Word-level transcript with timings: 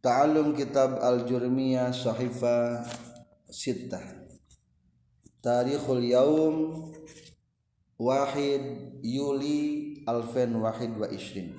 Ta'allum 0.00 0.56
kitab 0.56 0.96
al-jurmiyah 0.96 1.92
sahifa 1.92 2.80
sittah. 3.52 4.00
Tarikhul 5.44 6.08
yaum 6.08 6.88
Wahid 8.00 8.96
Yuli 9.04 10.00
Alfen 10.08 10.56
Wahid 10.56 10.96
wa 10.96 11.04
Ishrin 11.04 11.52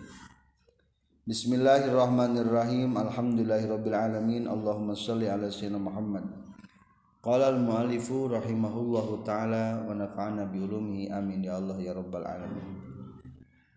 Bismillahirrahmanirrahim. 1.30 2.98
Alhamdulillahirrabbilalamin 2.98 4.50
Allahumma 4.50 4.98
salli 4.98 5.30
ala 5.30 5.46
sayyidina 5.46 5.78
Muhammad. 5.78 6.26
Qala 7.22 7.54
al-mu'alifu 7.54 8.26
rahimahullahu 8.26 9.22
ta'ala 9.22 9.86
Wa 9.86 9.94
nafa'ana 9.94 10.50
biulumihi 10.50 11.14
amin. 11.14 11.46
Ya 11.46 11.62
Allah 11.62 11.78
ya 11.78 11.94
rabbal 11.94 12.26
alamin. 12.26 12.82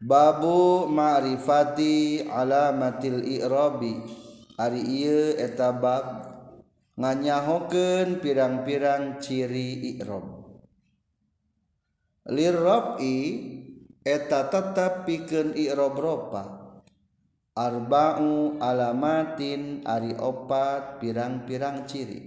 Babu 0.00 0.88
ma'rifati 0.88 2.24
alamatil 2.32 3.28
i'rabi 3.28 4.23
Ari 4.55 4.86
ieu 4.86 5.34
eta 5.34 5.74
bab 5.74 6.30
nganyahokeun 6.95 8.23
pirang-pirang 8.23 9.19
ciri 9.19 9.98
i'rab. 9.98 10.47
Lirrabi 12.30 13.19
eta 14.06 14.47
tetap 14.47 15.11
pikeun 15.11 15.59
i'rab 15.59 15.98
ropa. 15.98 16.45
Arba'u 17.59 18.62
alamatin 18.62 19.83
ari 19.83 20.14
opat 20.14 21.02
pirang-pirang 21.02 21.91
ciri. 21.91 22.23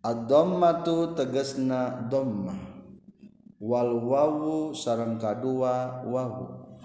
Ad-dhammatu 0.00 1.12
tegasna 1.12 2.08
dhamma 2.08 2.56
wal 3.60 3.92
wawu 4.08 4.72
sareng 4.72 5.20
kadua 5.20 6.00
wawu 6.06 6.78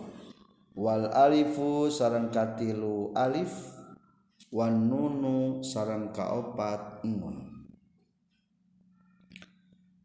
wal 0.74 1.05
alifu 1.13 1.88
sareng 1.94 2.34
katilu 2.34 3.13
alif 3.13 3.83
Wanunu 4.53 5.66
sarang 5.66 6.13
kaopat 6.13 7.01
nun 7.09 7.41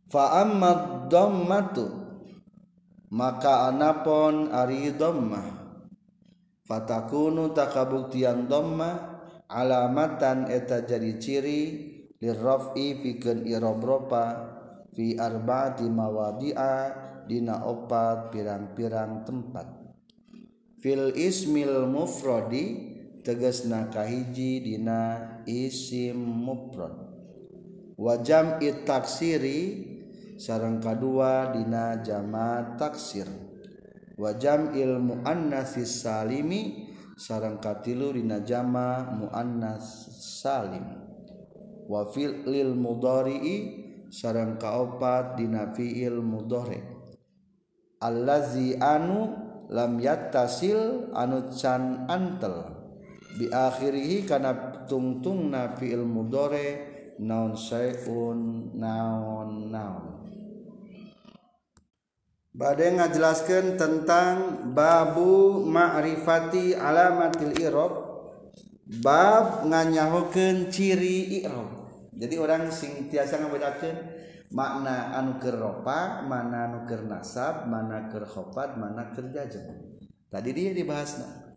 Fa'ammad 0.09 1.13
dhammatu 1.13 1.85
maka 3.13 3.69
anapon 3.69 4.53
ari 4.53 4.93
dhammah. 4.97 5.69
Fatakunu 6.65 7.53
takabuktian 7.53 8.49
dhammah 8.49 9.21
alamatan 9.49 10.49
eta 10.49 10.85
jadi 10.85 11.17
ciri 11.21 11.61
lirrafi 12.21 13.05
pikeun 13.05 13.45
irobropa 13.49 14.57
fi 14.93 15.17
arbaati 15.17 15.89
mawadi'a 15.89 16.75
dina 17.29 17.65
opat 17.69 18.33
pirang-pirang 18.33 19.29
tempat. 19.29 19.69
Fil 20.81 21.13
ismil 21.17 21.85
mufradi 21.89 22.97
tegesna 23.29 23.93
kahiji 23.93 24.65
dina 24.65 25.21
isim 25.45 26.17
mufrad. 26.17 26.97
Wajam 28.01 28.57
it 28.65 28.89
taksiri 28.89 29.85
sareng 30.41 30.81
kadua 30.81 31.53
dina 31.53 32.01
jama 32.01 32.73
taksir. 32.81 33.29
Wajam 34.17 34.73
il 34.73 34.97
muannasis 34.97 36.09
salimi 36.09 36.89
sareng 37.21 37.61
katilu 37.61 38.17
dina 38.17 38.41
jama 38.41 39.05
muannas 39.13 40.09
salim. 40.41 40.89
Wa 41.85 42.09
fil 42.09 42.49
lil 42.49 42.73
mudhari'i 42.73 43.57
sareng 44.09 44.57
kaopat 44.57 45.37
dina 45.37 45.69
fiil 45.77 46.25
mudhari. 46.25 46.81
Allazi 48.01 48.73
anu 48.81 49.37
lam 49.69 50.01
yattasil 50.01 51.13
anu 51.13 51.53
can 51.53 52.09
antel. 52.09 52.78
biakhirihi 53.37 54.25
kana 54.25 54.87
tungtung 54.89 55.53
nabi 55.53 55.93
fi'il 55.93 56.07
mudhari 56.07 56.81
naon 57.21 57.53
sayun 57.59 58.73
naon 58.79 59.69
naon. 59.69 60.05
Bade 62.59 62.91
ngajelaskan 62.91 63.79
tentang 63.79 64.67
babu 64.75 65.63
ma'rifati 65.63 66.75
alamatil 66.75 67.55
irob 67.55 67.93
bab 69.05 69.69
nganyahokeun 69.69 70.73
ciri 70.73 71.45
irob 71.45 71.79
jadi 72.19 72.35
orang 72.41 72.73
sing 72.73 73.07
tiasa 73.13 73.39
ngabedakeun 73.39 73.95
makna 74.51 75.13
anuker 75.23 75.55
ropa 75.55 76.25
mana 76.27 76.67
anuker 76.73 77.05
nasab 77.07 77.69
mana 77.69 78.11
keur 78.11 78.27
khofat 78.27 78.75
mana 78.75 79.13
keur 79.15 79.31
jazm 79.31 79.69
tadi 80.33 80.51
dia 80.51 80.75
dibahasna. 80.75 81.48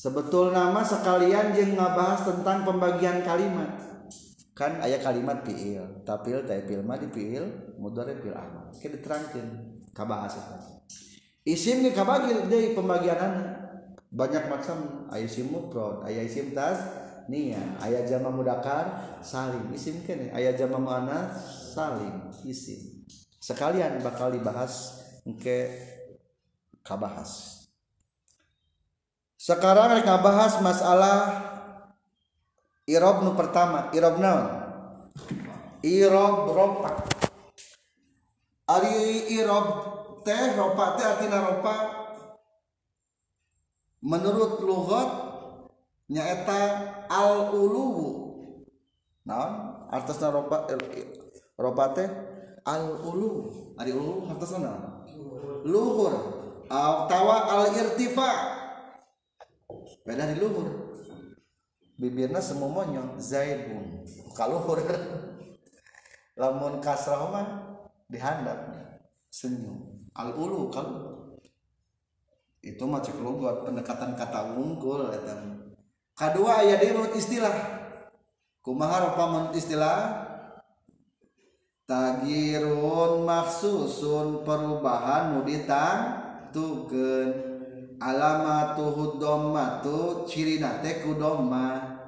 Sebetul 0.00 0.56
nama 0.56 0.80
sekalian 0.80 1.52
jeng 1.52 1.76
ngabahas 1.76 2.24
tentang 2.24 2.64
pembagian 2.64 3.20
kalimat. 3.20 3.68
Kan 4.56 4.80
ayat 4.80 5.04
kalimat 5.04 5.44
fiil 5.44 6.04
tapil 6.04 6.44
tapil 6.44 6.80
mah 6.84 6.96
di 6.96 7.08
fiil 7.12 7.76
mudhari 7.80 8.16
fil 8.20 8.36
amal 8.36 8.68
kita 8.76 9.00
diterangkan 9.00 9.80
kabahas 9.96 10.36
isim 11.48 11.80
ge 11.80 11.96
kabagi 11.96 12.44
deui 12.44 12.76
pembagian 12.76 13.56
banyak 14.12 14.52
macam 14.52 15.08
aya 15.08 15.24
isim 15.24 15.48
mufrad 15.48 16.04
aya 16.04 16.20
isim 16.20 16.52
tas 16.52 16.76
nia 17.28 17.60
aya 17.80 18.04
jama 18.04 18.28
mudakar 18.28 19.16
salim. 19.24 19.68
Isim 19.72 20.04
kene 20.04 20.28
aya 20.32 20.52
jama 20.52 20.76
muannas 20.76 21.40
salim 21.72 22.28
isim. 22.44 23.04
Sekalian 23.40 24.04
bakal 24.04 24.28
dibahas 24.28 25.00
engke 25.24 25.72
kabahas 26.84 27.59
sekarang 29.40 29.96
mereka 29.96 30.20
bahas 30.20 30.60
masalah 30.60 31.48
irob 32.84 33.24
nu 33.24 33.32
pertama 33.32 33.88
irob 33.96 34.20
naon? 34.20 34.46
Irob 35.80 36.52
ropa. 36.52 37.08
Ari 38.68 39.32
irob 39.32 39.66
teh 40.28 40.52
ropa 40.60 41.00
teh 41.00 41.06
artinya 41.08 41.40
ropa. 41.40 41.74
Menurut 44.04 44.60
lugat 44.60 45.08
nyaeta 46.12 46.60
al 47.08 47.48
uluwu 47.56 48.08
naon? 49.24 49.52
Artosna 49.88 50.28
ropa 50.28 50.68
ropa 51.56 51.96
teh? 51.96 52.08
Al 52.68 52.92
ulu 52.92 53.48
ari 53.80 53.96
ulu 53.96 54.28
artosna 54.28 54.68
naon? 54.68 55.08
Luhur. 55.64 56.12
Tawa 57.08 57.36
al 57.56 57.72
irtifa 57.72 58.59
beda 60.04 60.30
di 60.32 60.36
luhur. 60.40 60.68
Bibirna 62.00 62.40
semua 62.40 62.72
monyong 62.72 63.20
zaidun 63.20 64.08
kaluhur 64.32 64.80
lamun 66.40 66.80
kasrah 66.80 67.28
mah 67.28 67.46
dihandap. 68.08 68.58
Senyum. 69.30 70.10
Al 70.16 70.34
ulu 70.34 70.72
kalau 70.74 71.38
itu 72.60 72.82
mah 72.84 73.00
cek 73.00 73.16
buat 73.16 73.64
pendekatan 73.64 74.18
kata 74.18 74.52
unggul 74.56 75.08
dan 75.12 75.70
kedua 76.16 76.64
ayat 76.64 76.82
di 76.82 76.92
istilah. 77.16 77.56
Kumaha 78.60 79.08
rupa 79.08 79.52
istilah? 79.56 80.28
Tagirun 81.88 83.26
maksusun 83.26 84.46
perubahan 84.46 85.34
nuditang 85.34 85.98
tugen 86.54 87.49
alamatuhu 88.00 89.20
tuhud 89.20 89.84
tu 89.84 90.24
cirina 90.24 90.80
teh 90.80 91.04
ku 91.04 91.20
doma 91.20 92.00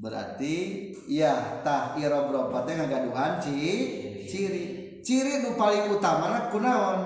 berarti 0.00 0.88
ya 1.12 1.60
tah 1.60 1.92
irob 2.00 2.32
roba 2.32 2.64
teh 2.64 2.72
ngagaduhan 2.72 3.36
ci 3.36 3.56
ciri. 4.24 4.64
Ciri 5.00 5.40
nu 5.40 5.56
paling 5.56 5.96
utama 5.96 6.52
kunaon? 6.52 7.00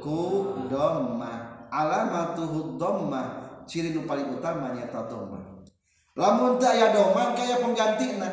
Ku 0.00 0.20
doma 0.72 1.64
alamatuhu 1.68 2.80
ciri 3.68 3.92
nu 3.92 4.08
paling 4.08 4.32
utama 4.32 4.72
nyata 4.72 5.04
doma 5.04 5.60
lamun 6.16 6.56
teh 6.56 6.72
aya 6.72 6.96
doma 6.96 7.36
kaya 7.36 7.60
penggantina. 7.60 8.28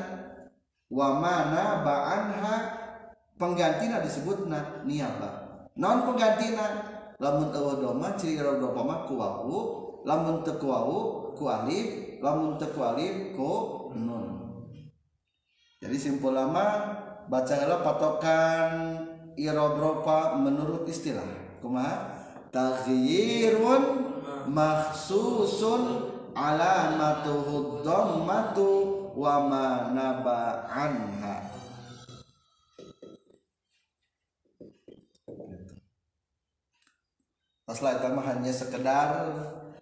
Wa 0.86 1.20
mana 1.20 1.84
ba'anha 1.84 2.56
penggantina 3.36 4.00
disebutna 4.00 4.86
niaba. 4.88 5.68
Non 5.76 6.08
penggantina. 6.08 6.95
Lamun 7.22 7.48
eueuh 7.52 7.80
doma 7.80 8.20
ciri 8.20 8.40
doma 8.40 8.82
mah 8.84 9.00
ku 9.08 9.16
wawu 9.16 9.58
lamun 10.04 10.44
teu 10.44 10.60
ku 10.60 10.68
wawu 10.68 11.32
ku 11.34 11.48
alif 11.48 12.20
lamun 12.20 12.60
teu 12.60 12.72
ku 12.76 12.80
alif 12.84 13.36
ku 13.36 13.52
nun. 13.96 14.26
Jadi 15.80 15.98
simpul 16.02 16.36
lama 16.36 16.98
baca 17.32 17.54
heula 17.56 17.80
patokan 17.86 18.72
irobropa 19.40 20.36
menurut 20.40 20.88
istilah. 20.90 21.60
Kumaha? 21.62 22.16
Taghyirun 22.52 23.84
makhsusun 24.48 26.12
alamatuhu 26.36 27.84
dhammatu 27.84 28.68
wa 29.16 29.36
ma 29.48 29.92
naba 29.92 30.68
anha 30.68 31.55
Masalah 37.66 37.98
itu 37.98 38.06
hanya 38.06 38.54
sekedar 38.54 39.10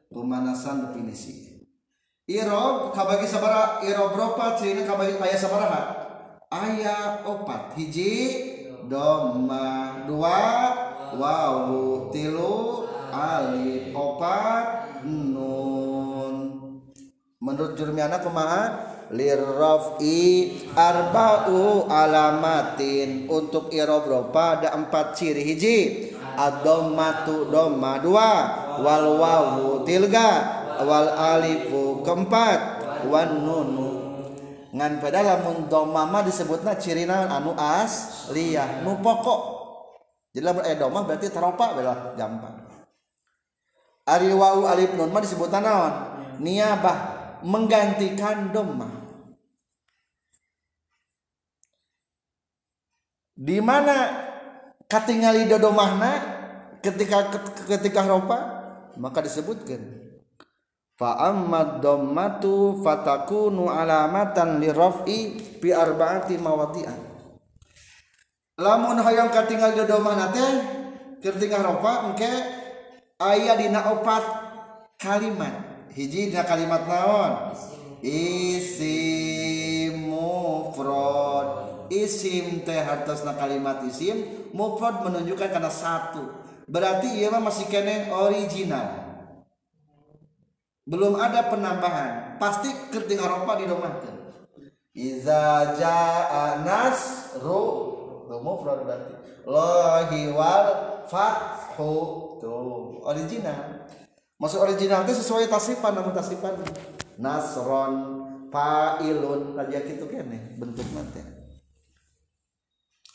pemanasan 0.07 0.87
definisi. 0.87 1.67
irob 2.23 2.95
kabagi 2.95 3.27
sabara 3.27 3.83
irob 3.83 4.15
ropa 4.15 4.55
ciri 4.55 4.87
kabagi 4.87 5.19
ayah 5.19 5.35
sabaraha 5.35 5.81
ayah 6.47 7.27
opat. 7.27 7.75
Hiji 7.75 8.15
doma 8.87 9.99
dua 10.07 10.39
wawu 11.19 12.07
tilu 12.15 12.87
alif 13.11 13.91
opat 13.91 15.03
nun. 15.03 16.35
Menurut 17.43 17.75
jurmiana 17.75 18.23
kumaha? 18.23 18.95
Lirrafi 19.11 20.55
arba'u 20.71 21.91
alamatin. 21.91 23.27
Untuk 23.27 23.75
irob 23.75 24.07
ropa 24.07 24.63
ada 24.63 24.71
empat 24.71 25.19
ciri. 25.19 25.43
Hiji 25.43 25.77
ad-dhammatu 26.35 27.49
dhamma 27.49 28.01
dua 28.01 28.31
wal 28.81 29.07
wawu 29.19 29.67
tilga 29.87 30.29
wal 30.83 31.09
alifu 31.13 32.01
keempat 32.01 32.59
wan 33.07 33.41
nunu. 33.41 33.89
Ngan 34.73 34.97
pada 34.97 35.21
lamun 35.21 35.69
domama 35.69 36.25
disebutna 36.25 36.73
cirina 36.81 37.29
anu 37.29 37.53
as 37.53 38.25
liyah 38.33 38.81
nu 38.81 38.97
pokok. 38.99 39.41
Jadi 40.33 40.41
lamun 40.41 40.65
eh 40.65 40.73
doma 40.73 41.05
berarti 41.05 41.29
teropa 41.29 41.77
bela 41.77 42.17
gampang 42.17 42.63
ari 44.07 44.31
wau 44.35 44.67
alif 44.67 44.91
nun 44.95 45.11
mah 45.11 45.23
disebutna 45.23 45.59
naon? 45.63 45.93
Niabah 46.43 46.97
menggantikan 47.45 48.49
doma 48.51 48.89
di 53.37 53.61
mana 53.61 54.22
katingali 54.93 55.49
dodo 55.49 55.73
mahna 55.73 56.21
ketika 56.85 57.33
ketika 57.65 58.05
ropa 58.05 58.37
maka 59.01 59.25
disebutkan 59.25 59.81
fa 60.93 61.33
ammad 61.33 61.81
dhammatu 61.81 62.77
fatakunu 62.85 63.73
alamatan 63.73 64.61
li 64.61 64.69
raf'i 64.69 65.19
bi 65.57 65.73
arbaati 65.73 66.37
mawadi'an. 66.37 66.99
Lamun 68.61 69.01
hayang 69.01 69.33
katingali 69.33 69.81
dodo 69.81 69.97
mahna 69.97 70.29
teh 70.29 70.53
ketika 71.25 71.65
ropa 71.65 72.13
engke 72.13 72.29
aya 73.17 73.57
dina 73.57 73.97
opat 73.97 74.21
kalimat. 75.01 75.89
Hiji 75.97 76.29
dina 76.29 76.45
kalimat 76.45 76.85
naon? 76.85 77.57
Isim 78.05 80.13
mufrad. 80.13 81.62
Isim 81.91 82.63
teh 82.63 82.79
hartosna 82.79 83.35
kalimat 83.35 83.83
isim 83.87 84.47
mufrad 84.53 85.03
menunjukkan 85.03 85.49
karena 85.49 85.71
satu. 85.71 86.43
Berarti 86.69 87.19
ieu 87.19 87.27
mah 87.27 87.43
masih 87.43 87.67
kene 87.67 88.07
original. 88.13 89.03
Belum 90.87 91.15
ada 91.19 91.47
penambahan. 91.47 92.39
Pasti 92.39 92.71
ketika 92.91 93.27
ropa 93.27 93.59
didomahkan. 93.59 94.15
Iza 94.93 95.75
jaa 95.75 96.61
nasru 96.63 97.65
tuh 98.29 98.39
mufrad 98.39 98.85
berarti. 98.87 99.13
Lahi 99.43 100.31
wal 100.31 100.67
fathu 101.11 101.95
tuh 102.39 103.03
original. 103.03 103.89
Maksud 104.39 104.59
original 104.59 105.03
itu 105.07 105.19
sesuai 105.19 105.51
tasipan 105.51 105.95
namun 105.95 106.15
tasipan 106.15 106.55
nasron 107.19 107.93
fa'ilun. 108.51 109.55
Aja 109.59 109.83
gitu 109.83 110.07
kene 110.07 110.55
bentuk 110.59 110.87
nanti 110.95 111.42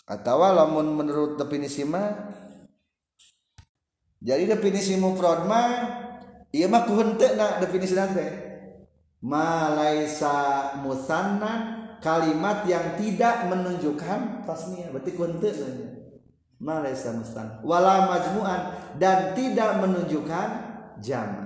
atau 0.08 0.40
lamun 0.40 0.96
menurut 0.96 1.36
definisi 1.36 1.84
mah 1.84 2.32
jadi 4.24 4.56
definisi 4.56 4.96
mufrad 4.96 5.44
mah 5.44 5.68
iya 6.48 6.64
mah 6.64 6.88
kuhente 6.88 7.36
na 7.36 7.60
definisi 7.60 7.92
nanti 7.92 8.24
malaisa 9.20 10.72
musanna 10.80 11.76
kalimat 12.00 12.64
yang 12.64 12.96
tidak 12.96 13.52
menunjukkan 13.52 14.48
tasnia 14.48 14.88
berarti 14.88 15.12
kuhente 15.12 15.52
nanya 15.52 15.88
malaisa 16.56 17.12
musanna 17.12 17.60
wala 17.60 18.08
majmu'an 18.08 18.62
dan 18.96 19.36
tidak 19.36 19.76
menunjukkan 19.84 20.48
jama. 21.04 21.44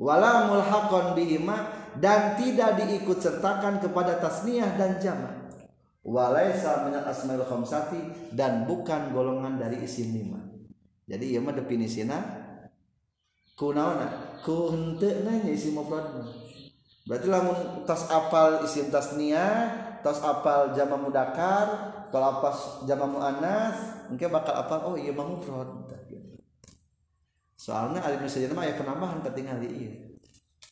Wala 0.00 0.48
mulhaqon 0.48 1.12
bihima 1.12 1.68
dan 2.00 2.32
tidak 2.40 2.80
diikut 2.80 3.20
sertakan 3.20 3.84
kepada 3.84 4.16
tasniah 4.16 4.72
dan 4.78 4.96
jama 4.96 5.39
walaisa 6.00 6.88
minal 6.88 7.04
asmaul 7.04 7.44
khamsati 7.44 8.32
dan 8.32 8.64
bukan 8.64 9.12
golongan 9.12 9.60
dari 9.60 9.84
isim 9.84 10.16
lima. 10.16 10.40
Jadi 11.10 11.34
iya 11.34 11.40
mah 11.42 11.52
definisina 11.52 12.18
kunaona 13.58 14.40
ku 14.40 14.72
henteu 14.72 15.20
nanya 15.26 15.52
isim 15.52 15.76
mufrad 15.76 16.24
berarti 17.04 17.26
lamun 17.28 17.84
tas 17.84 18.08
apal 18.08 18.64
isim 18.64 18.88
tasnia 18.88 19.68
tas 20.00 20.22
apal 20.24 20.72
jama 20.72 20.96
mudakar 20.96 21.66
kalau 22.08 22.40
pas 22.40 22.86
jama 22.88 23.04
muannas 23.04 24.06
mungkin 24.08 24.32
bakal 24.32 24.54
apal 24.56 24.78
oh 24.88 24.96
iya 24.96 25.12
mah 25.12 25.28
mufrad. 25.28 25.68
Soalnya 27.60 28.00
alim 28.00 28.24
saja 28.24 28.48
mah 28.56 28.64
aya 28.64 28.80
penambahan 28.80 29.20
ketinggal 29.20 29.60
di 29.60 29.68
ieu 29.68 29.92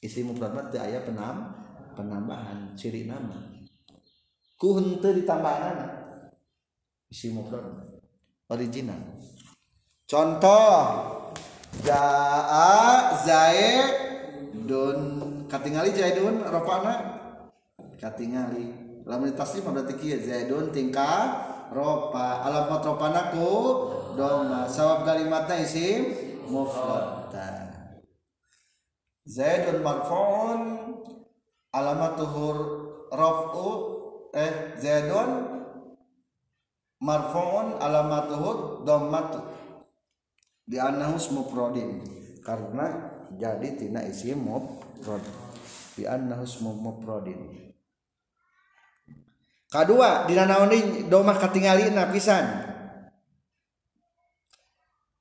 isim 0.01 0.33
mufrad 0.33 0.55
mah 0.55 0.71
teu 0.73 0.81
aya 0.81 1.05
penam 1.05 1.53
penambahan 1.99 2.73
ciri 2.79 3.11
nama 3.11 3.58
ku 4.59 4.77
henteu 4.77 5.15
ditambahanana 5.15 5.87
isim 7.09 7.39
mufrad 7.39 7.63
original. 8.53 8.99
Contoh. 10.09 11.15
Jaa 11.85 13.13
zaidun 13.23 15.01
katingali 15.47 15.93
zaidun 15.93 16.43
ropana. 16.43 16.95
Katingali. 18.01 18.73
Lamun 19.09 19.33
taslim 19.37 19.65
berarti 19.69 19.95
kieu 20.01 20.21
zaidun 20.21 20.73
tingkah 20.73 21.49
ropa. 21.73 22.45
Alamat 22.45 22.83
ropana 22.83 23.31
ku 23.33 23.49
doma 24.17 24.67
sawab 24.69 25.05
kalimatna 25.07 25.61
isim 25.61 26.13
mufrad 26.49 27.19
zaidun 29.29 29.85
marfuun 29.85 30.61
alamat 31.77 32.17
tuhur 32.17 32.57
raf'u 33.13 33.69
eh 34.35 34.77
zaidun 34.77 35.31
marfuun 37.01 37.79
alamat 37.81 38.25
tuhur 38.29 38.57
dhammatu 38.85 39.41
di 40.69 40.77
anahus 40.77 41.31
mufradin 41.33 42.03
karena 42.45 43.15
jadi 43.39 43.79
tina 43.79 44.05
isim 44.05 44.41
mufrad 44.43 45.23
di 45.97 46.05
anahus 46.05 46.61
mufradin 46.61 47.69
kadua 49.69 50.25
dina 50.25 50.49
naon 50.49 50.73
domah 51.13 51.37
katinggalina 51.37 52.09
pisan. 52.09 52.45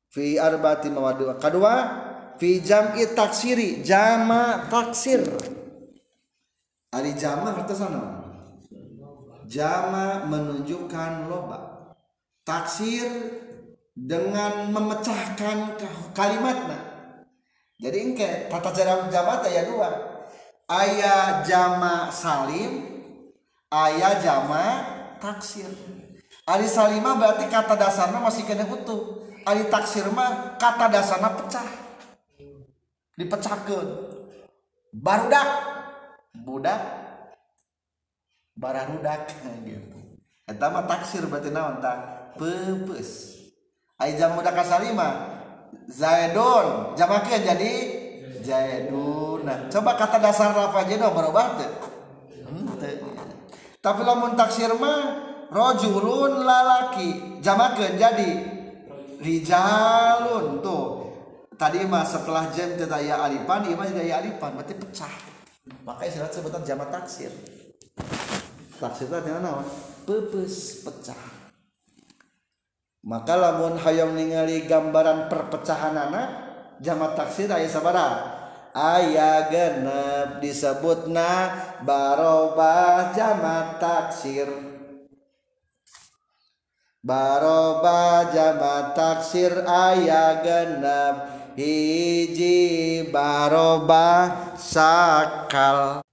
Fi 0.08 0.40
arbati 0.40 0.90
mawadu 0.90 1.30
kadua 1.38 1.74
fi 2.42 2.64
jam'i 2.64 3.06
taksiri 3.12 3.84
jama 3.84 4.66
taksir. 4.72 5.22
Ari 6.96 7.14
jama 7.20 7.52
harta 7.54 7.76
sana 7.76 8.17
jama 9.48 10.27
menunjukkan 10.27 11.32
loba. 11.32 11.60
Taksir 12.44 13.08
dengan 13.96 14.70
memecahkan 14.72 15.80
kalimatnya. 16.12 16.80
Jadi 17.80 17.98
engke 18.04 18.30
tata 18.51 18.70
cara 18.75 19.08
jamat 19.08 19.48
ya 19.48 19.63
dua. 19.66 19.89
Ayah 20.68 21.42
jama 21.48 22.12
salim 22.12 22.84
ayah 23.72 24.20
jama 24.20 24.63
taksir. 25.24 25.68
Ari 26.48 26.68
salimah 26.68 27.20
berarti 27.20 27.48
kata 27.48 27.75
dasarnya 27.75 28.20
masih 28.24 28.44
kena 28.48 28.68
utuh. 28.68 29.27
Ari 29.48 29.68
taksir 29.72 30.08
mah 30.12 30.60
kata 30.60 30.92
dasarnya 30.92 31.30
pecah. 31.36 31.68
Dipecahkan 33.18 33.88
barudak 34.94 35.50
budak 36.38 37.07
barang 38.58 38.88
rudak 38.98 39.30
eh, 39.46 39.58
gitu. 39.64 39.98
Eta 40.50 40.74
mah 40.74 40.90
taksir 40.90 41.24
berarti 41.30 41.54
naon 41.54 41.80
tak 41.80 42.34
pepes. 42.36 43.38
Ai 43.98 44.18
jam 44.18 44.34
muda 44.38 44.54
kasalima 44.54 45.38
zaidun 45.90 46.98
jamakeun 46.98 47.42
jadi? 47.42 47.74
Zaidun 48.42 49.46
nah, 49.46 49.70
coba 49.70 49.98
kata 49.98 50.18
dasar 50.22 50.54
apa 50.54 50.86
aja 50.86 50.96
dong 50.96 51.12
berubah 51.12 51.60
tuh 51.60 51.72
hmm, 52.48 52.80
tapi 53.82 54.02
lamun 54.04 54.36
taksir 54.36 54.74
mah 54.76 55.28
rojulun 55.48 56.44
lalaki. 56.44 57.40
Jamakeun 57.40 57.96
jadi? 57.96 58.32
Rijalun 59.24 60.60
tuh. 60.62 61.08
Tadi 61.58 61.82
mah 61.90 62.06
setelah 62.06 62.54
jam 62.54 62.78
tetaya 62.78 63.18
alifan 63.26 63.66
ieu 63.66 63.78
mah 63.80 63.90
alifan 63.90 64.52
berarti 64.54 64.76
pecah. 64.78 65.14
Makanya 65.88 66.10
istilah 66.12 66.32
sebutan 66.32 66.62
jamak 66.68 66.92
taksir. 66.94 67.32
Taksir 68.77 69.10
itu 69.10 69.15
artinya 69.17 69.41
naon? 69.41 69.65
Pepes 70.05 70.86
pecah. 70.86 71.38
Maka 73.07 73.34
lamun 73.34 73.79
hayang 73.81 74.13
ningali 74.13 74.69
gambaran 74.69 75.31
perpecahan 75.31 75.98
anak 75.98 76.27
jamat 76.84 77.17
taksir 77.17 77.50
aya 77.50 77.65
sabara. 77.65 78.07
Aya 78.77 79.50
genep 79.50 80.38
disebut 80.38 81.10
na 81.10 81.50
barobah 81.81 83.10
jamat 83.17 83.81
taksir. 83.81 84.50
Baroba 87.01 88.29
jamat 88.29 88.93
taksir 88.93 89.65
aya 89.65 90.43
genep. 90.46 91.15
Hiji 91.57 93.10
baroba 93.10 94.29
sakal 94.53 96.05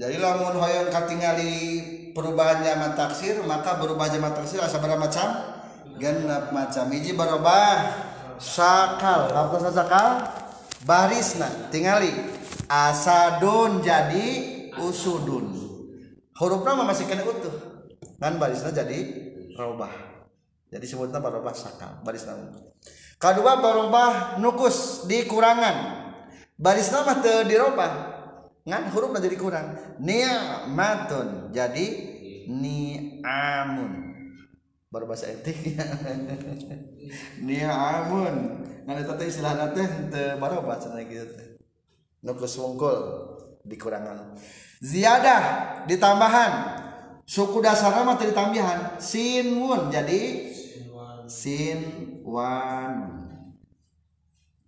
jadi 0.00 0.16
lamun 0.16 0.56
hoyong 0.56 0.88
katingali 0.88 1.52
perubahan 2.16 2.64
jama 2.64 2.96
taksir 2.96 3.44
maka 3.44 3.76
berubah 3.76 4.08
jama 4.08 4.32
taksir 4.32 4.56
asa 4.56 4.80
berapa 4.80 4.96
macam 4.96 5.28
genap 6.00 6.56
macam. 6.56 6.88
Hiji 6.88 7.12
berubah 7.12 8.00
sakal 8.40 9.28
apa 9.28 9.60
sakal 9.68 10.08
barisna 10.88 11.68
tingali. 11.68 12.08
Asadun 12.64 13.84
jadi 13.84 14.28
usudun. 14.80 15.52
Hurufna 16.32 16.80
masih 16.80 17.04
kena 17.04 17.28
utuh. 17.28 17.52
Kan 18.16 18.40
barisna 18.40 18.72
jadi 18.72 19.04
robah 19.52 19.92
jadi 20.70 20.86
sebutnya 20.86 21.18
barobah 21.20 21.52
sakal 21.52 22.00
barisna 22.06 22.38
kedua 23.20 23.60
barobah 23.60 24.40
nukus 24.40 25.04
dikurangan. 25.04 26.08
Barisna 26.60 27.04
mah 27.04 27.20
teu 27.24 27.44
dirobah 27.44 27.92
ngan 28.70 28.94
huruf 28.94 29.10
jadi 29.18 29.34
kurang. 29.34 29.74
Ni'matun 29.98 31.50
jadi 31.50 31.86
ni'amun. 32.46 33.92
Baru 34.90 35.10
bahasa 35.10 35.26
etik 35.26 35.74
ni'amun. 37.46 38.34
Ngan 38.86 38.96
eta 39.02 39.14
teh 39.18 39.26
istilahna 39.26 39.74
teh 39.74 39.86
teu 40.10 40.38
barobah 40.38 40.78
cenah 40.78 41.02
kitu 41.02 41.26
teh. 41.34 41.48
Wungkul 42.22 42.98
dikurangan. 43.66 44.38
Ziyadah 44.78 45.42
ditambahan. 45.90 46.52
Suku 47.26 47.58
dasar 47.62 47.94
mah 48.02 48.18
ditambahan. 48.18 49.02
Sinun 49.02 49.90
jadi 49.90 50.50
sinwan 51.30 52.94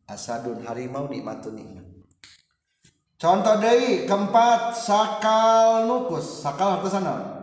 asadun 0.06 0.62
harimau 0.62 1.10
nikmatun 1.10 1.58
nikmat 1.58 1.91
contoh 3.22 3.54
deui 3.62 4.02
keempat 4.10 4.74
sakal 4.74 5.86
nukus. 5.86 6.42
Sakal 6.42 6.82
artinya 6.82 6.98
naon 7.06 7.42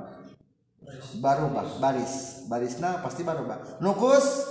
barubah 1.18 1.82
baris. 1.82 2.46
Barisna 2.46 3.02
pasti 3.02 3.26
barubah. 3.26 3.82
Nukus 3.82 4.46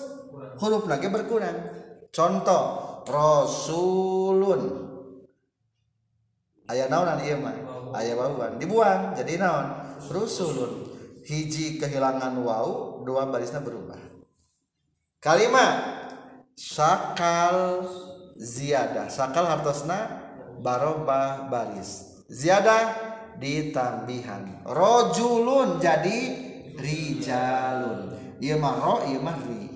huruf 0.58 0.90
lagi 0.90 1.06
berkurang. 1.06 1.56
Contoh 2.10 2.62
rasulun. 3.06 4.88
Ayah 6.68 6.86
naonan 6.92 7.18
iya 7.24 7.36
mah? 7.40 7.56
Ayah 7.96 8.14
wawan 8.18 8.60
dibuang 8.60 9.16
jadi 9.16 9.40
naon? 9.40 9.66
Rusulun. 10.12 10.90
Hiji 11.24 11.76
kehilangan 11.80 12.40
wau 12.40 13.04
dua 13.04 13.28
barisnya 13.28 13.60
berubah. 13.60 14.00
Kalimat 15.20 16.08
sakal 16.56 17.84
ziyadah. 18.36 19.12
Sakal 19.12 19.44
hartosna 19.44 20.17
barobah 20.60 21.50
baris. 21.50 22.22
Ziyadah 22.28 22.92
ditambihan 23.40 24.62
rojulun 24.66 25.80
jadi 25.80 26.18
rijalun. 26.76 28.14
Ieu 28.38 28.58
mah 28.60 28.76
ro 28.78 28.96
ieu 29.08 29.18
mah 29.22 29.38
ri. 29.42 29.66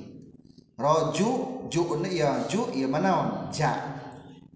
Roju 0.78 1.30
ju 1.70 1.82
ya 2.10 2.46
ju 2.46 2.70
ieu 2.74 2.90
mah 2.90 3.00
naon? 3.00 3.28
Ja. 3.54 4.02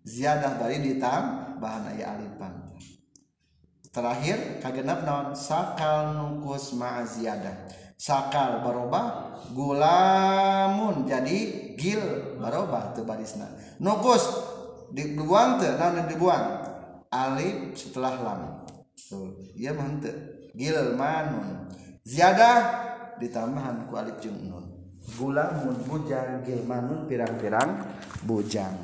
Ziyadah 0.06 0.58
bari 0.62 0.78
ditambahan 0.82 1.90
aya 1.90 2.14
terakhir 3.96 4.60
kagenap 4.60 5.08
naon? 5.08 5.32
Sakal 5.32 6.12
nukus 6.12 6.76
ma 6.76 7.00
ziyadah. 7.00 7.64
Sakal 7.96 8.60
barobah 8.60 9.32
gulamun 9.56 11.08
jadi 11.08 11.72
gil 11.80 12.36
barobah 12.36 12.92
teu 12.92 13.08
barisna. 13.08 13.48
Nukus 13.80 14.28
dibuang 14.92 15.58
teu 15.62 15.74
naon 15.74 16.06
dibuang. 16.10 16.46
Alif 17.10 17.78
setelah 17.78 18.14
lam. 18.20 18.40
Tuh 18.96 19.38
ieu 19.54 19.70
mah 19.72 19.86
henteu 19.86 20.14
gil 20.52 20.98
manun 20.98 21.70
ziyadah 22.02 22.58
ditambahan 23.22 23.86
ku 23.86 23.94
alif 23.94 24.18
jeung 24.18 24.36
nun. 24.50 24.66
Gulamun 25.14 25.78
bujang 25.86 26.42
gil 26.42 26.66
manun 26.66 27.06
pirang-pirang 27.06 27.86
bujang. 28.26 28.74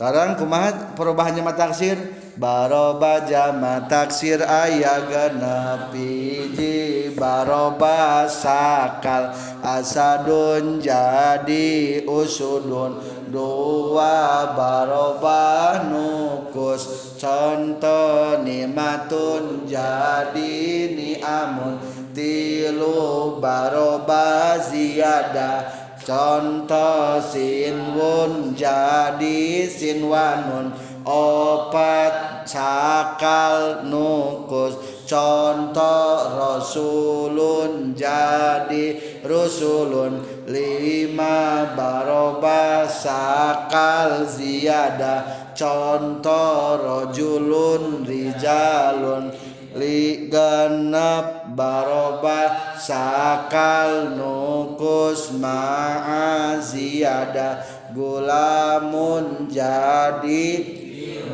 Sekarang 0.00 0.40
kumaha 0.40 0.96
perubahannya 0.96 1.44
mataksir 1.44 2.00
baroba 2.40 3.20
jama 3.28 3.84
taksir 3.84 4.40
aya 4.40 5.04
genep 5.04 5.92
hiji 5.92 7.12
baroba 7.12 8.24
sakal 8.24 9.36
asadun 9.60 10.80
jadi 10.80 12.00
usudun 12.08 12.96
dua 13.30 14.52
baroba 14.52 15.86
nukus 15.88 17.14
contoh 17.16 18.42
nimatun 18.42 19.64
jadi 19.64 20.92
niamun 20.92 21.78
tilu 22.10 23.38
baroba 23.38 24.58
ziyadah 24.58 25.80
contoh 26.04 27.22
sinwun 27.22 28.52
jadi 28.58 29.66
sinwanun. 29.70 30.90
Opat 31.00 32.44
cakal 32.44 33.88
nukus 33.88 34.76
contoh 35.08 36.12
rasulun 36.36 37.96
jadi 37.96 39.00
rusulun 39.24 40.20
lima 40.50 41.70
baroba 41.78 42.90
sakal 42.90 44.26
ziyada. 44.26 45.46
Contoh 45.54 46.76
rojulun 46.82 48.02
rijalun. 48.02 49.30
Li 49.70 50.26
genep 50.26 51.54
baroba 51.54 52.74
sakal 52.74 54.18
nukus 54.18 55.30
ma'a 55.38 56.58
ziyada. 56.58 57.62
Gulamun 57.94 59.46
jadi 59.46 60.46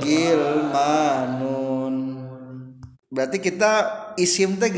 gilmanun. 0.04 1.94
Berarti 3.08 3.40
kita 3.40 3.72
isim 4.20 4.60
teh 4.60 4.68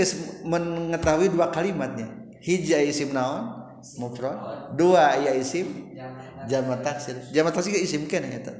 mengetahui 0.46 1.34
dua 1.34 1.50
kalimatnya. 1.50 2.06
Hija 2.38 2.78
isim 2.78 3.10
naon 3.10 3.58
mufrad? 3.98 4.72
Dua 4.74 5.18
ya 5.22 5.32
isim. 5.34 5.94
Jamak 6.48 6.80
taksir. 6.82 7.18
Jamak 7.34 7.52
taksir 7.54 7.76
isim 7.76 8.08
keneh 8.08 8.40
eta 8.40 8.54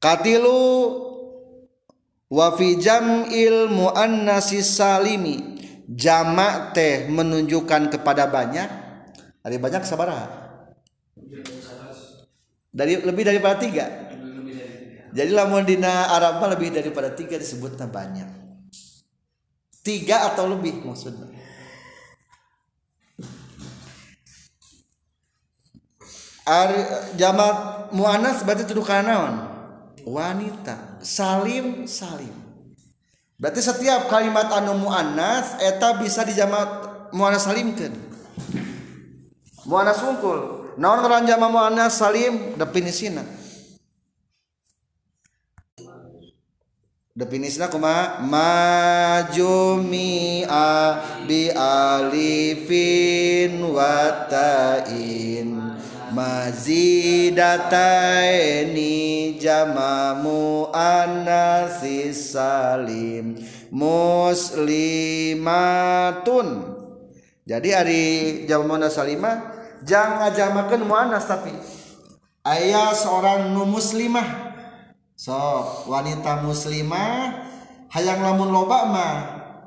katilu 0.00 1.00
wa 2.28 2.52
fi 2.56 2.76
jam'il 2.76 3.72
muannasi 3.72 4.60
salimi. 4.60 5.56
Jamak 5.84 6.72
teh 6.72 7.08
menunjukkan 7.08 7.92
kepada 7.92 8.28
banyak. 8.28 8.68
Dari 9.44 9.60
banyak 9.60 9.84
sabaraha 9.84 10.44
dari 12.74 12.98
lebih 12.98 13.22
daripada 13.22 13.56
tiga? 13.62 13.86
Jadi 15.14 15.30
lamun 15.30 15.62
dina 15.62 16.10
Arab 16.10 16.42
lebih 16.50 16.74
daripada 16.74 17.14
tiga 17.14 17.38
disebutnya 17.38 17.86
banyak. 17.86 18.26
Tiga 19.86 20.32
atau 20.32 20.50
lebih 20.50 20.82
maksudnya 20.82 21.30
jamak 27.16 27.88
muannas 27.96 28.44
berarti 28.44 28.68
tuduh 28.68 28.84
naon? 28.84 29.48
Wanita. 30.04 31.00
Salim 31.00 31.88
salim. 31.88 32.36
Berarti 33.40 33.64
setiap 33.64 34.12
kalimat 34.12 34.52
anu 34.52 34.76
muannas 34.78 35.56
eta 35.60 35.96
bisa 35.96 36.24
dijamak 36.24 36.68
muannas 37.16 37.44
salimkeun. 37.48 37.96
Muannas 39.64 40.04
wungkul 40.04 40.68
naon 40.76 41.00
ngaran 41.00 41.24
jamak 41.24 41.48
muannas 41.48 41.96
salim? 41.96 42.60
Definisina. 42.60 43.24
Definisina 47.14 47.70
kumaha? 47.70 48.18
Majumi'a 48.26 49.30
bi 51.30 51.46
alifin 51.54 53.54
wa 53.70 54.26
ta'in 54.26 55.53
mazidataini 56.14 57.34
jamamu 59.42 60.70
anasi 60.70 62.14
salim 62.14 63.34
muslimatun. 63.74 64.78
Jadi 67.44 67.68
hari 67.76 68.04
jamu 68.48 68.78
salimah 68.88 69.52
jangan 69.84 70.30
ngajamakan 70.30 70.80
muanas 70.88 71.28
tapi 71.28 71.52
ayah 72.46 72.94
seorang 72.94 73.52
nu 73.52 73.66
muslimah. 73.68 74.54
So 75.18 75.34
wanita 75.90 76.40
muslimah 76.46 77.44
hayang 77.92 78.22
lamun 78.24 78.48
loba 78.54 78.86
mah 78.88 79.14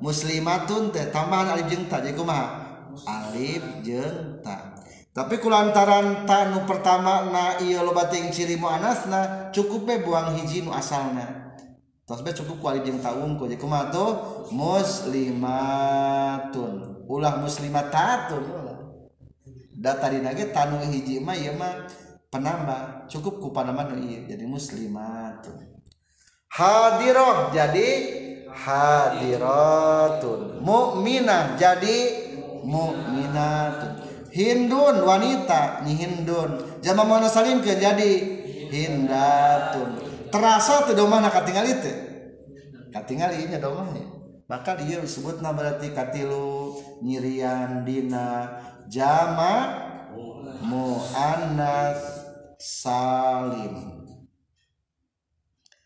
muslimatun 0.02 0.90
teh 0.96 1.12
tambahan 1.14 1.54
alif 1.54 1.70
jeung 1.70 1.86
ta 1.86 2.02
jadi 2.02 2.18
kumaha? 2.18 2.66
Alif 3.06 3.62
jeung 3.86 4.42
ta. 4.42 4.77
tapi 5.18 5.42
kulantaran 5.42 6.30
tanu 6.30 6.62
pertama 6.70 7.26
na 7.34 7.58
iya 7.58 7.82
lo 7.82 7.90
bating 7.90 8.30
ciri 8.30 8.54
muanasna 8.54 9.50
cukup 9.50 9.90
be 9.90 10.06
buang 10.06 10.38
hiji 10.38 10.62
nu 10.62 10.70
asalna. 10.70 11.58
Tos 12.06 12.22
be 12.22 12.30
cukup 12.38 12.62
kuali 12.62 12.86
jeung 12.86 13.02
taun 13.02 13.34
um 13.34 13.34
ku 13.34 13.50
jadi 13.50 13.58
kumato 13.58 14.46
muslimatun. 14.54 15.42
Ulah 17.10 17.42
muslimatatun. 17.42 18.46
Ulah 18.46 18.78
da 19.74 19.98
tadi 19.98 20.22
nage 20.22 20.54
tanu 20.54 20.86
hiji 20.86 21.18
mah 21.18 21.34
ieu 21.34 21.58
mah 21.58 21.90
penambah. 22.30 23.10
Cukup 23.10 23.42
ku 23.42 23.50
panama 23.50 23.90
nu 23.90 23.98
ieu 23.98 24.22
jadi 24.22 24.46
muslimatun. 24.46 25.82
Hadiroh 26.54 27.50
jadi 27.50 27.90
hadiratun. 28.54 29.82
Mukminah 30.62 31.58
jadi 31.58 31.98
mukminatun 32.62 34.07
Hindun 34.38 35.02
wanita 35.02 35.82
ni 35.82 35.98
Hindun. 35.98 36.78
Jama 36.86 37.02
mana 37.02 37.26
salim 37.26 37.66
ke? 37.66 37.74
Jadi 37.74 38.12
Hindatun. 38.70 39.98
Terasa 40.30 40.86
tuh 40.86 40.94
domah 40.94 41.26
nak 41.26 41.42
tinggal 41.42 41.66
itu 41.66 41.90
katingal 42.92 43.32
iya 43.36 43.60
domahnya 43.60 44.18
maka 44.48 44.80
dia 44.80 45.04
disebut 45.04 45.44
nama 45.44 45.60
berarti 45.60 45.92
katilu 45.92 46.80
nyirian 47.04 47.84
dina 47.84 48.48
jama 48.88 49.84
muannas 50.64 52.00
salim. 52.56 54.08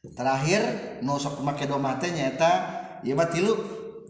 Terakhir 0.01 0.61
nusok 1.01 1.41
no 1.41 1.45
make 1.45 1.65
domate 1.65 2.09
nyata 2.13 2.53
ya 3.01 3.13
batilu 3.17 3.53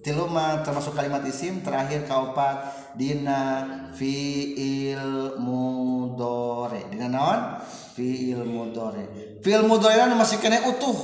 mah 0.02 0.10
tilu 0.10 0.26
tilu 0.26 0.34
mah 0.34 0.66
termasuk 0.66 0.98
kalimat 0.98 1.22
isim 1.30 1.62
terakhir 1.62 2.10
kaopat 2.10 2.74
dina 2.98 3.70
fiil 3.94 5.38
mudore 5.38 6.90
dina 6.90 7.06
naon? 7.06 7.62
Fiil 7.94 8.42
mudore 8.42 9.38
fiil 9.46 9.62
mudore 9.62 10.02
masih 10.18 10.42
kena 10.42 10.66
utuh. 10.66 10.98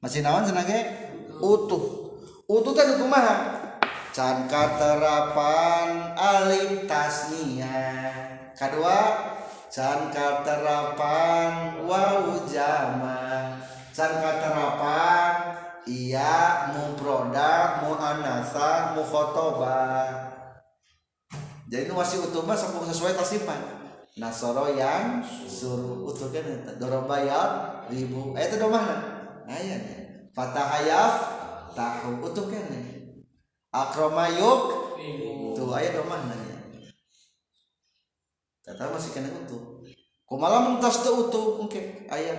Masih 0.00 0.24
naon 0.24 0.48
cenah 0.48 0.64
ge 0.64 0.80
utuh. 1.40 2.16
Utuh 2.48 2.72
teh 2.72 2.96
kumaha? 2.96 3.60
Can 4.14 4.48
katerapan 4.48 6.16
alif 6.16 6.88
tasniyah. 6.88 8.52
Kedua 8.56 9.00
can 9.68 10.08
katerapan 10.08 11.84
wawu 11.84 12.40
jama. 12.48 13.52
Can 13.94 14.10
muanasa 18.54 18.94
mukhotobah. 18.94 20.08
Jadi 21.66 21.90
itu 21.90 21.94
masih 21.96 22.22
utuh 22.30 22.46
mah 22.46 22.54
sesuai 22.54 23.18
tasipan. 23.18 23.58
Nasoro 24.14 24.70
yang 24.70 25.26
suruh 25.26 26.06
utuh 26.06 26.30
kan 26.30 26.46
dorobayat 26.78 27.82
ribu. 27.90 28.30
Eh 28.38 28.46
itu 28.46 28.62
domahna 28.62 28.94
ayat 29.50 29.82
fatahayaf 30.30 31.14
tahu 31.74 32.22
utuh 32.22 32.46
kan 32.46 32.62
akromayuk 33.74 34.60
tuh 35.58 35.74
ayat 35.74 35.98
domahna 35.98 36.38
Tata 38.64 38.94
masih 38.94 39.10
kena 39.12 39.34
utuh. 39.34 39.82
Kumaha 40.24 40.62
mentas 40.62 41.02
teu 41.02 41.26
utuh 41.28 41.66
engke 41.66 42.06
ayat 42.06 42.38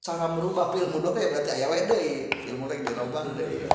cara 0.00 0.32
merubah 0.32 0.74
ilmu 0.74 0.98
doa 1.04 1.14
ya 1.20 1.28
berarti 1.28 1.50
ayat 1.60 1.68
wae 1.70 1.82
deui. 1.86 2.14
Ilmu 2.56 2.64
lagi 2.66 2.82
dirubah 2.82 3.36
deui 3.36 3.68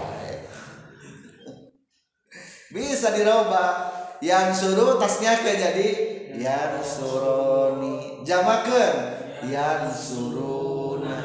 bisa 3.02 3.18
dirubah 3.18 3.90
yang 4.22 4.54
suruh 4.54 5.02
tasnya 5.02 5.34
ke 5.42 5.58
jadi 5.58 5.90
yang 6.38 6.78
suroni 6.86 8.22
jamakan 8.22 8.94
yang 9.50 9.90
suruna 9.90 11.18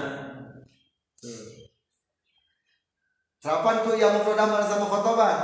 Terapan 3.44 3.84
ku 3.84 3.92
yang 3.92 4.16
mufrodah 4.16 4.64
sama 4.64 4.88
khotobah 4.88 5.36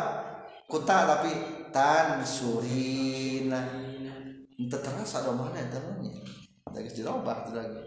kuta 0.72 1.04
tapi 1.04 1.30
tan 1.68 2.24
surina 2.24 3.60
Ente 4.56 4.78
terasa 4.80 5.20
ada 5.20 5.36
mana 5.36 5.60
itu 5.60 5.76
namanya 5.84 6.16
lagi 6.72 6.90
dirubah 6.96 7.36
itu 7.44 7.50
lagi. 7.60 7.82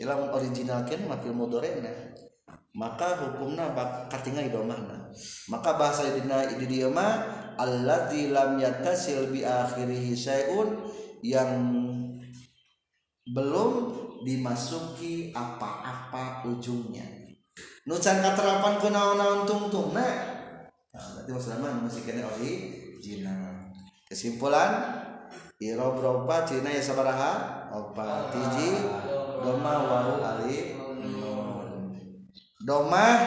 Ilam 0.00 0.32
original 0.32 0.88
kan 0.88 1.04
mafil 1.04 1.36
mudorena 1.36 2.16
maka 2.74 3.14
hukumna 3.22 3.70
katingal 4.10 4.44
idomahna. 4.44 5.08
Maka 5.46 5.78
bahasa 5.78 6.10
dina 6.10 6.42
di 6.50 6.66
dia 6.66 6.90
mah 6.90 7.22
allati 7.54 8.34
lam 8.34 8.58
yattasil 8.58 9.30
bi 9.30 9.46
akhirih 9.46 10.10
syai'un 10.10 10.82
yang 11.22 11.50
belum 13.30 13.70
dimasuki 14.26 15.30
apa-apa 15.30 16.44
ujungnya. 16.50 17.06
Nu 17.86 17.94
can 18.00 18.18
katerapan 18.18 18.80
ku 18.80 18.88
naon-naon 18.90 19.46
tungtungna 19.46 20.02
nah. 20.90 21.04
Berarti 21.14 21.30
maksudna 21.30 21.70
masih 21.84 22.02
kena 22.02 22.26
original 22.26 23.70
kesimpulan 24.10 24.70
irob 25.62 26.02
roba 26.02 26.42
cina 26.42 26.72
ya 26.72 26.82
sabaraha 26.82 27.66
opat 27.70 28.34
tiji 28.34 28.82
doma 29.42 29.74
wawu 29.86 30.22
alif 30.22 30.73
doma 32.64 33.20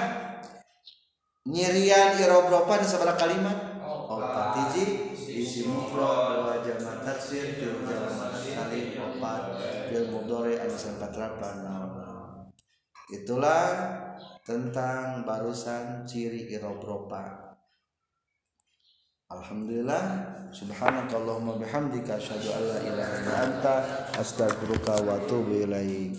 nyirian 1.46 2.18
di 2.18 2.26
sabaraha 2.26 3.22
kalimat. 3.22 3.58
Opat 4.08 4.48
tiji 4.56 5.14
isi 5.38 5.70
mufrad 5.70 6.42
wa 6.42 6.56
jama 6.66 7.06
taksir 7.06 7.62
fil 7.62 7.86
jama 7.86 8.34
kalim 8.34 8.98
opat 8.98 9.42
fil 9.94 10.10
mudore 10.10 10.58
anisan 10.58 10.98
katrapan 10.98 11.62
itulah 13.08 13.64
tentang 14.44 15.24
barusan 15.24 16.04
ciri 16.04 16.52
irob 16.52 16.84
roba 16.84 17.56
Alhamdulillah 19.28 20.04
subhanakallahumma 20.56 21.60
bihamdika 21.60 22.16
asyhadu 22.16 22.48
an 22.48 22.64
la 22.64 22.80
ilaha 22.80 23.14
illa 23.20 23.36
anta 23.44 23.76
astaghfiruka 24.16 25.04
wa 25.04 25.20
atubu 25.20 25.68
ilaik 25.68 26.16